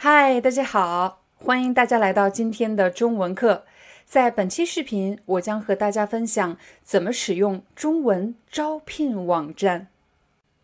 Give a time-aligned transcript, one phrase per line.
[0.00, 3.64] 嗨，大家好，欢迎大家来到今天的中文课。
[4.06, 9.88] 在本期视频，我将和大家分享怎么使用中文招聘网站。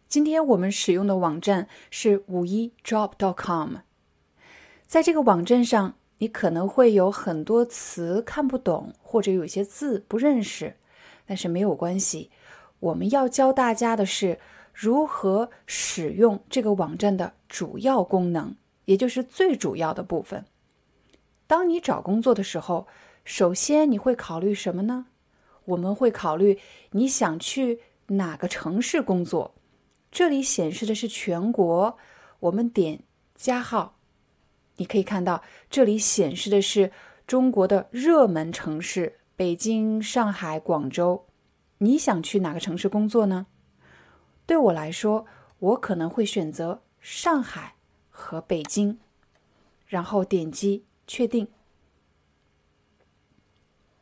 [0.07, 3.79] 今天我们使用的网站是五一 job.com。
[4.87, 10.77] 在这个网站上，你可能会有很多词看不懂，或者有些字不认识，
[11.27, 12.31] 但是没有关系。
[12.79, 14.39] 我们要教大家的是
[14.73, 18.55] 如何使用这个网站的主要功能。
[18.85, 20.45] 也就是最主要的部分。
[21.47, 22.87] 当你找工作的时候，
[23.25, 25.07] 首先你会考虑什么呢？
[25.67, 26.59] 我们会考虑
[26.91, 29.55] 你想去哪个城市工作。
[30.11, 31.99] 这里显示的是全国，
[32.41, 33.01] 我们点
[33.35, 33.97] 加号，
[34.77, 36.93] 你可以看到这里显示的是
[37.27, 41.27] 中国的热门城市：北京、上海、广州。
[41.79, 43.47] 你想去哪个城市工作呢？
[44.47, 45.27] 对我来说，
[45.59, 47.74] 我可能会选择上海。
[48.17, 48.99] 和北京，
[49.89, 51.49] 然后点击确定。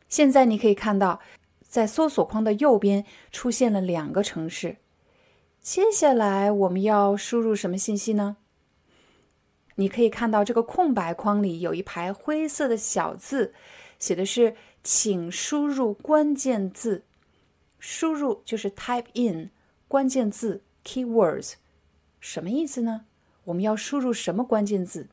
[0.07, 1.19] 现在你可以看到，
[1.67, 4.77] 在搜索框的右边出现了两个城市。
[5.59, 8.37] 接下来我们要输入什么信息呢？
[9.75, 13.55] 你可以看到这个空白框里有一排灰色的小字，
[13.97, 17.03] 写的是“请输入关键字”。
[17.79, 19.49] 输入就是 type in
[19.87, 21.53] 关键字 keywords，
[22.19, 23.05] 什么意思呢？
[23.45, 25.07] 我们要输入什么关键字？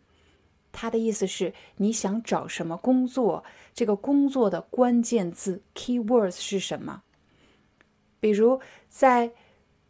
[0.73, 3.43] 它的意思是你想找什么工作？
[3.75, 7.03] 这个工作的关键字 keywords 是什么？
[8.21, 9.33] 比如在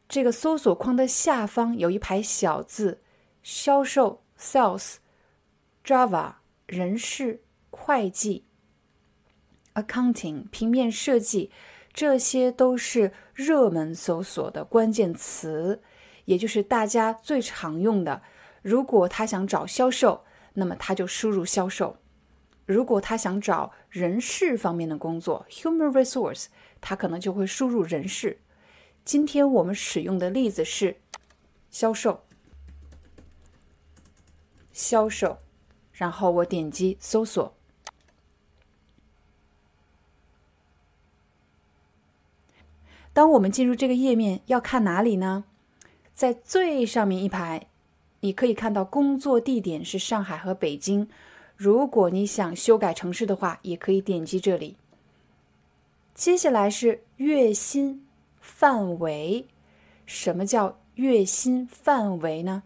[0.08, 3.02] 这个搜索框的下方有一排小字：
[3.42, 4.96] 销售 （sales）、
[5.84, 6.34] Java、
[6.66, 8.44] 人事、会计、
[9.74, 11.50] accounting、平面设计，
[11.92, 15.82] 这些都是热门搜索的关键词。
[16.30, 18.22] 也就是大家最常用的。
[18.62, 20.22] 如果他想找销售，
[20.54, 21.96] 那么他就输入销售；
[22.66, 26.46] 如果他想找人事方面的工作 （human resource），
[26.80, 28.38] 他可能就会输入人事。
[29.04, 31.00] 今天我们使用的例子是
[31.68, 32.22] 销售，
[34.72, 35.38] 销售，
[35.92, 37.56] 然后我点击搜索。
[43.12, 45.46] 当我们进入这个页面，要看哪里呢？
[46.20, 47.66] 在最上面一排，
[48.20, 51.08] 你可以看到工作地点是上海和北京。
[51.56, 54.76] 如果你想修改城市的话，也可以点击这里。
[56.14, 58.06] 接下来是月薪
[58.38, 59.46] 范围。
[60.04, 62.64] 什么叫月薪范围呢？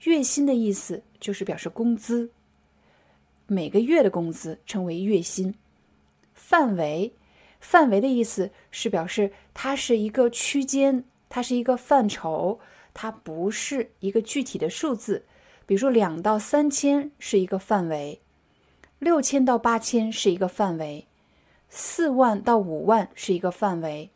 [0.00, 2.30] 月薪的意思就是表示工资，
[3.46, 5.54] 每个月的工资称为月薪。
[6.34, 7.14] 范围，
[7.58, 12.60] 范围的意思是表示它是一个区间，它是一个范畴。
[12.94, 15.24] 它不是一个具体的数字，
[15.66, 18.20] 比如说两到三千是一个范围，
[18.98, 21.06] 六千到八千是一个范围，
[21.68, 24.10] 四万到五万是一个范围。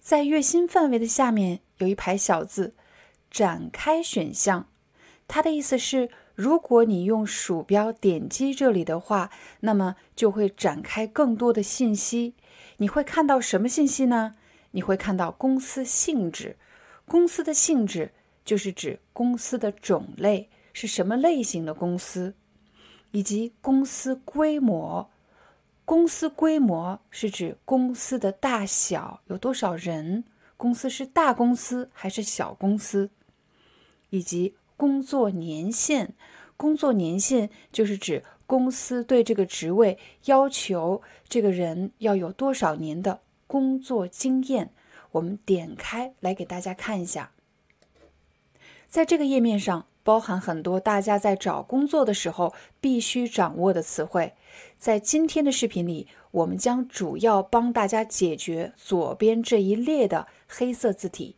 [0.00, 2.74] 在月薪范围的下面有一排小字
[3.30, 4.66] “展开”选项，
[5.28, 9.30] 它的意思是，如果你用鼠标点击这里的话，
[9.60, 12.34] 那么就会展开更多的信息。
[12.78, 14.34] 你会看到什么信息呢？
[14.72, 16.56] 你会看到公司性质。
[17.06, 18.10] 公司的性质
[18.44, 22.34] 就是指公司的种类是什么类型的公司，
[23.10, 25.08] 以及公司规模。
[25.84, 30.24] 公司规模是指公司的大小，有多少人，
[30.56, 33.10] 公司是大公司还是小公司，
[34.10, 36.14] 以及工作年限。
[36.56, 44.72] 工作年限就是指公司对这个职位要求这个人要有多少年的工作经验。
[45.12, 47.32] 我们点开来给大家看一下，
[48.88, 54.32] 在这个页面上包含很多大家在找工作的时候必须掌握的词汇。
[54.78, 61.36] 在今天的视频里，我们将主要帮大家解决左边这一列的黑色字体。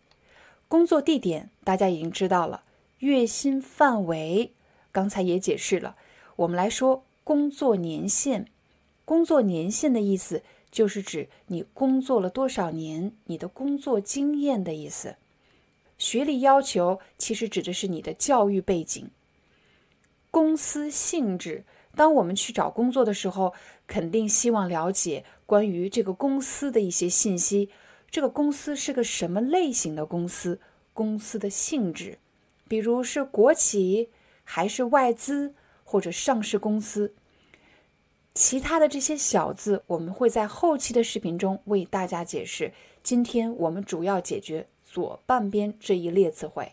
[0.68, 2.62] 工作地点大家已经知道了，
[3.00, 4.52] 月薪范围
[4.90, 5.96] 刚才也解释了。
[6.36, 8.46] 我们来说工作年限，
[9.04, 10.42] 工作年限的意思。
[10.74, 15.14] 就是指你工作了多少年，你的工作经验的意思。
[15.96, 19.08] 学历要求其实指的是你的教育背景。
[20.32, 21.64] 公司性质。
[21.94, 23.54] 当我们去找工作的时候，
[23.86, 27.70] 肯定希望了解关于这个公司的一些信息。
[28.10, 30.58] 这个公司是个什么类型的公司？
[30.92, 32.18] 公司的性质，
[32.66, 34.10] 比如是国企
[34.42, 35.54] 还是外资
[35.84, 37.14] 或者上市公司。
[38.34, 42.72] 其他的这些小字，我们会在后期的视频中为大家解释。
[43.02, 46.72] 今天我们主要解决左半边这一列词汇。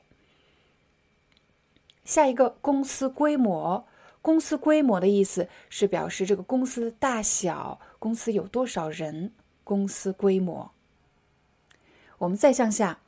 [2.03, 3.85] 下一个，公司规模。
[4.23, 9.31] 公司规模的意思是表示这个公司大小，公司有多少人。
[9.63, 10.71] 公司规模。
[12.17, 12.99] 我们再向下，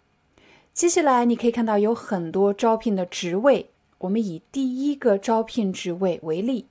[0.73, 3.71] 接下来你可以看到有很多招聘的职位。
[3.97, 6.67] 我们以第一个招聘职位为例，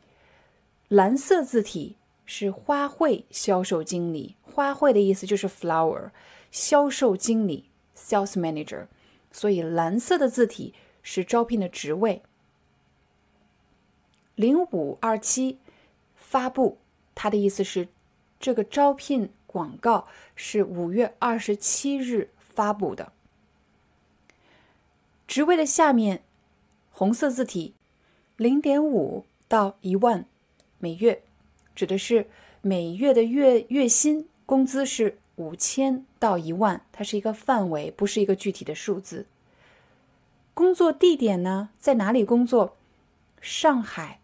[0.92, 1.96] 蓝色字体
[2.26, 4.36] 是花卉销售经理。
[4.42, 6.10] 花卉的意思就是 flower，
[6.50, 8.88] 销售经理 sales manager。
[9.30, 12.22] 所以蓝色的字体是招聘的职位。
[14.34, 15.58] 零五二七
[16.14, 16.76] 发布，
[17.14, 17.88] 它的意思是
[18.38, 20.06] 这个招聘广告
[20.36, 23.14] 是五月二十七日发布的。
[25.26, 26.22] 职位的下面
[26.90, 27.72] 红色字体
[28.36, 30.26] 零点五到一万
[30.82, 31.22] 每月，
[31.76, 32.28] 指的是
[32.60, 39.26] 每月的月月薪工资是五千到一万，它是一个范围，不是一个具体的数字。
[40.54, 42.76] 工作地点呢，在哪里工作？
[43.40, 44.18] 上海。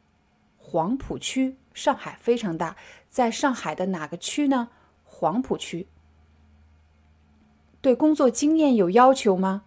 [0.59, 2.77] 黄浦区，上海非常大，
[3.09, 4.71] 在上海的哪个区呢？
[5.05, 5.87] 黄浦区。
[7.81, 9.63] 对工作经验有要求吗？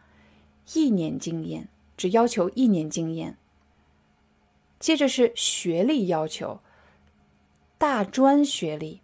[0.73, 3.37] 一年经验，只要求一年经验。
[4.79, 6.59] 接着是学历要求，
[7.81, 9.01] 大专学历，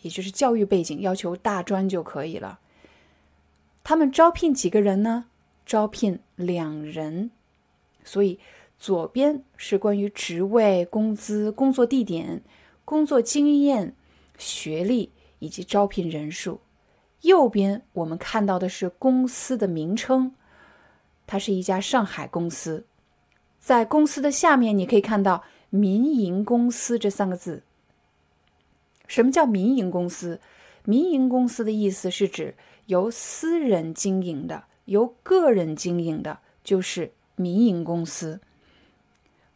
[0.00, 2.58] 也就是教育背景要求大专就可以了。
[3.84, 5.26] 他们招聘几个人呢？
[5.66, 7.30] 招聘两人，
[8.02, 8.40] 所以。
[8.78, 12.40] 左边是关于职位、工资、工作地点、
[12.86, 13.94] 工作经验、
[14.38, 16.58] 学历以及招聘人数。
[17.20, 20.34] 右边我们看到的是公司的名称，
[21.26, 22.86] 它是一家上海公司。
[23.58, 27.62] 在公司的下面，你可以看到“民营公司”这三个字。
[29.10, 30.40] 什么叫民营公司？
[30.84, 32.54] 民营公司的意思是指
[32.86, 38.40] 由私人经营的、由个人经营的，就是民营公司。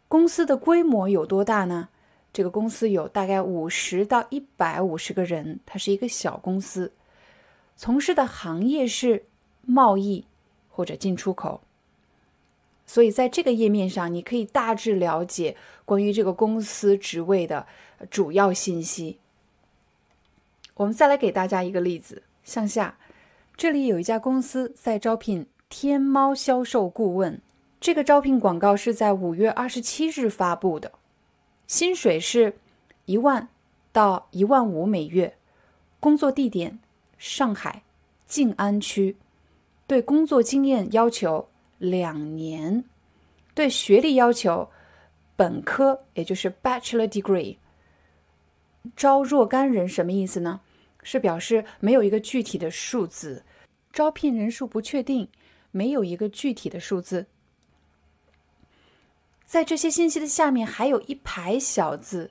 [0.09, 1.89] 公司的规模有多大呢？
[2.33, 6.93] 这个公司有大概五十到一百五十个人，它是一个小公司，
[7.77, 9.25] 从事的行业是
[9.63, 10.27] 贸易
[10.69, 11.61] 或者进出口。
[12.85, 17.65] 所以在这个页面上，你可以大致了解关于这个公司职位的
[18.11, 19.21] 主要信息。
[20.75, 22.99] 我们再来给大家一个例子，向下，
[23.57, 27.41] 这里有一家公司在招聘天猫销售顾问。
[27.81, 30.91] 这个招聘广告是在五月二十七日发布的，
[31.67, 32.57] 薪水是
[33.05, 33.49] 一万
[33.93, 35.37] 到一万五每月，
[36.01, 36.79] 工作地点
[37.19, 37.83] 上海
[38.27, 39.17] 静安区，
[39.87, 41.49] 对工作经验要求
[41.79, 42.83] 两年，
[43.55, 44.71] 对学历要求
[45.37, 47.59] 本科，也就是 Bachelor Degree。
[48.97, 50.61] 招若干人什么意思呢？
[51.03, 53.45] 是表示没有一个具体的数字，
[53.93, 55.29] 招聘人数不确定，
[55.71, 57.27] 没有一个具体的数字。
[59.45, 62.31] 在这些信息的下面还有一排小字，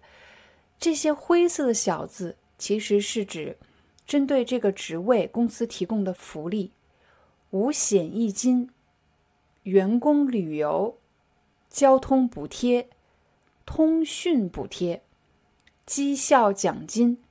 [0.80, 3.56] 这些灰色的小字其实是指
[4.08, 6.72] 针对这个职位公司提供的福利：
[7.51, 8.72] 五险一金、
[9.63, 10.98] 员工旅游、
[11.70, 12.89] 交通补贴、
[13.66, 15.04] 通讯补贴、
[15.86, 17.22] 绩效奖金、